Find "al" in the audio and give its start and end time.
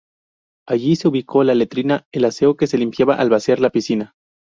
3.17-3.29